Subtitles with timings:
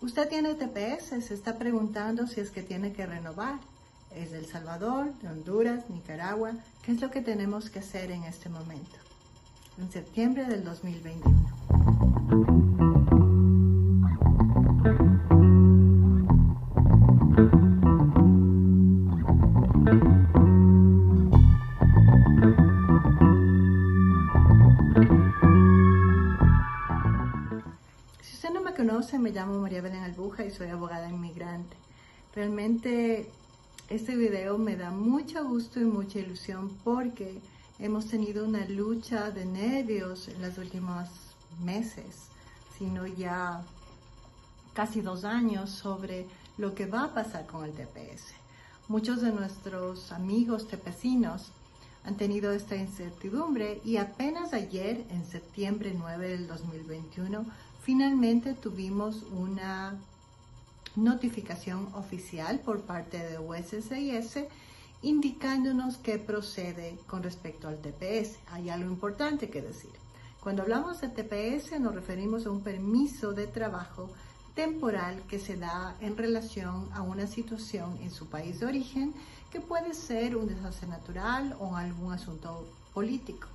[0.00, 3.58] Usted tiene TPS, se está preguntando si es que tiene que renovar.
[4.14, 6.52] Es de El Salvador, de Honduras, Nicaragua.
[6.82, 8.96] ¿Qué es lo que tenemos que hacer en este momento?
[9.76, 11.58] En septiembre del 2021.
[28.98, 31.76] Me llamo María Belén Albuja y soy abogada inmigrante.
[32.34, 33.30] Realmente
[33.88, 37.40] este video me da mucho gusto y mucha ilusión porque
[37.78, 41.08] hemos tenido una lucha de nervios en los últimos
[41.64, 42.26] meses,
[42.76, 43.62] sino ya
[44.74, 48.34] casi dos años sobre lo que va a pasar con el TPS.
[48.88, 51.52] Muchos de nuestros amigos tepecinos
[52.04, 57.46] han tenido esta incertidumbre y apenas ayer, en septiembre 9 del 2021,
[57.88, 59.96] finalmente tuvimos una
[60.94, 64.44] notificación oficial por parte de USCIS
[65.00, 68.40] indicándonos que procede con respecto al TPS.
[68.50, 69.90] Hay algo importante que decir.
[70.42, 74.10] Cuando hablamos de TPS nos referimos a un permiso de trabajo
[74.54, 79.14] temporal que se da en relación a una situación en su país de origen
[79.50, 83.48] que puede ser un desastre natural o algún asunto político.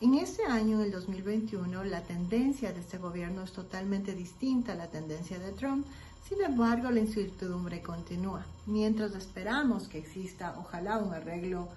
[0.00, 4.76] En este año, en el 2021, la tendencia de este gobierno es totalmente distinta a
[4.76, 5.84] la tendencia de Trump.
[6.28, 8.46] Sin embargo, la incertidumbre continúa.
[8.66, 11.68] Mientras esperamos que exista, ojalá, un arreglo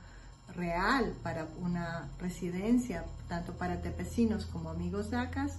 [0.55, 5.53] real para una residencia, tanto para tepecinos como amigos DACAS,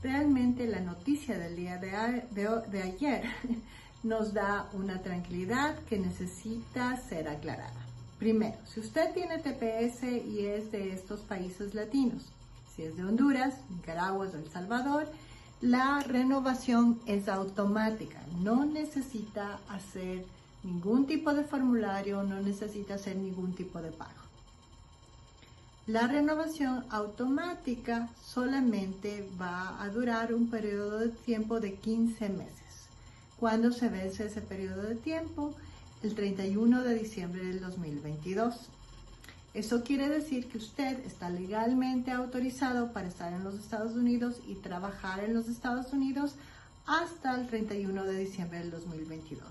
[0.00, 3.24] realmente la noticia del día de, ayer
[4.04, 7.93] nos da una tranquilidad que necesita ser aclarada.
[8.24, 12.22] Primero, si usted tiene TPS y es de estos países latinos,
[12.74, 15.06] si es de Honduras, Nicaragua o El Salvador,
[15.60, 20.24] la renovación es automática, no necesita hacer
[20.62, 24.22] ningún tipo de formulario, no necesita hacer ningún tipo de pago.
[25.86, 32.88] La renovación automática solamente va a durar un periodo de tiempo de 15 meses.
[33.38, 35.54] Cuando se vence ese periodo de tiempo,
[36.04, 38.54] el 31 de diciembre del 2022.
[39.54, 44.56] Eso quiere decir que usted está legalmente autorizado para estar en los Estados Unidos y
[44.56, 46.34] trabajar en los Estados Unidos
[46.86, 49.48] hasta el 31 de diciembre del 2022.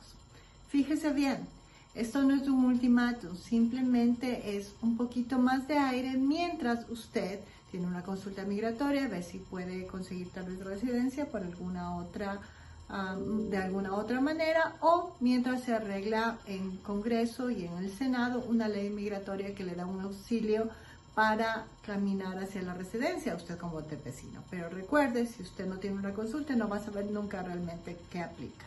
[0.69, 1.47] Fíjese bien,
[1.95, 7.39] esto no es un ultimátum, simplemente es un poquito más de aire mientras usted
[7.71, 12.41] tiene una consulta migratoria, ve si puede conseguir tal vez residencia por alguna otra
[12.89, 18.67] de alguna otra manera o mientras se arregla en Congreso y en el Senado una
[18.67, 20.69] ley migratoria que le da un auxilio
[21.15, 24.43] para caminar hacia la residencia, usted como tepecino.
[24.49, 28.21] Pero recuerde, si usted no tiene una consulta, no va a saber nunca realmente qué
[28.21, 28.65] aplica.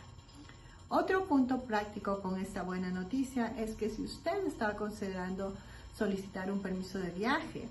[0.89, 5.53] Otro punto práctico con esta buena noticia es que si usted está considerando
[5.97, 7.67] solicitar un permiso de viaje,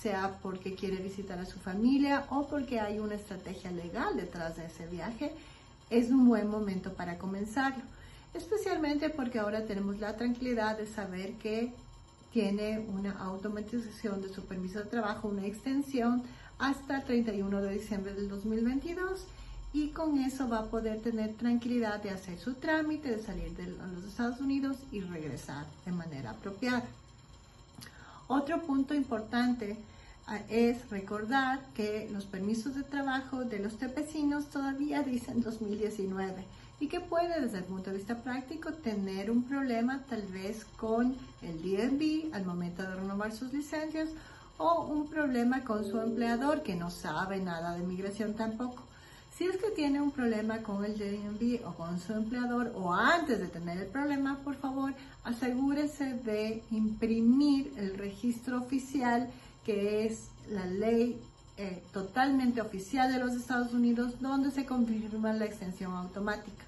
[0.00, 4.66] sea porque quiere visitar a su familia o porque hay una estrategia legal detrás de
[4.66, 5.32] ese viaje,
[5.92, 7.84] es un buen momento para comenzarlo,
[8.32, 11.72] especialmente porque ahora tenemos la tranquilidad de saber que
[12.32, 16.22] tiene una automatización de su permiso de trabajo, una extensión
[16.58, 19.26] hasta el 31 de diciembre del 2022
[19.74, 23.66] y con eso va a poder tener tranquilidad de hacer su trámite, de salir de
[23.66, 26.84] los Estados Unidos y regresar de manera apropiada.
[28.28, 29.76] Otro punto importante
[30.48, 36.44] es recordar que los permisos de trabajo de los tepecinos todavía dicen 2019
[36.80, 41.16] y que puede desde el punto de vista práctico tener un problema tal vez con
[41.42, 44.08] el DMV al momento de renovar sus licencias
[44.58, 48.82] o un problema con su empleador que no sabe nada de migración tampoco.
[49.36, 53.40] Si es que tiene un problema con el DMV o con su empleador o antes
[53.40, 54.92] de tener el problema, por favor,
[55.24, 59.30] asegúrese de imprimir el registro oficial
[59.64, 61.20] que es la ley
[61.58, 66.64] eh, totalmente oficial de los Estados Unidos donde se confirma la extensión automática.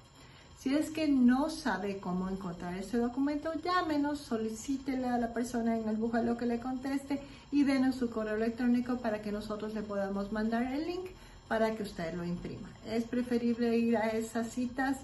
[0.59, 5.87] Si es que no sabe cómo encontrar ese documento, llámenos, solicítele a la persona en
[5.87, 7.21] el búfalo que le conteste
[7.51, 11.05] y denos su correo electrónico para que nosotros le podamos mandar el link
[11.47, 12.67] para que usted lo imprima.
[12.87, 14.97] Es preferible ir a esas citas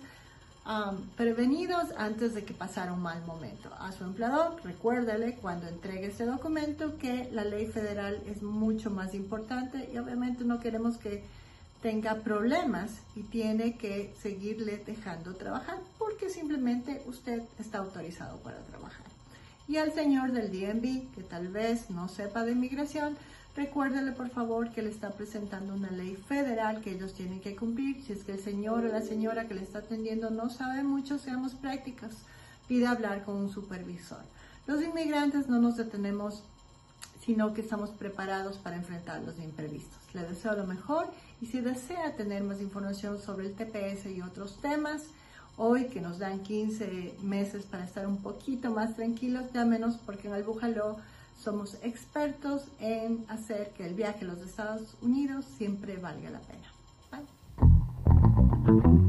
[1.16, 3.70] prevenidos antes de que pasara un mal momento.
[3.80, 9.14] A su empleador, recuérdale cuando entregue ese documento que la ley federal es mucho más
[9.14, 11.24] importante y obviamente no queremos que
[11.82, 19.06] tenga problemas y tiene que seguirle dejando trabajar porque simplemente usted está autorizado para trabajar.
[19.68, 23.18] Y al señor del DMV, que tal vez no sepa de inmigración,
[23.56, 28.02] Recuérdale por favor que le está presentando una ley federal que ellos tienen que cumplir.
[28.02, 31.20] Si es que el señor o la señora que le está atendiendo no sabe mucho,
[31.20, 32.12] seamos prácticos.
[32.70, 34.22] Pide hablar con un supervisor.
[34.68, 36.44] Los inmigrantes no nos detenemos,
[37.26, 40.00] sino que estamos preparados para enfrentar los imprevistos.
[40.14, 41.08] Le deseo lo mejor
[41.42, 45.04] y si desea tener más información sobre el TPS y otros temas,
[45.58, 50.30] hoy que nos dan 15 meses para estar un poquito más tranquilos, ya menos porque
[50.30, 50.98] en el Bújalo
[51.44, 56.72] somos expertos en hacer que el viaje a los Estados Unidos siempre valga la pena.
[57.12, 59.01] Bye.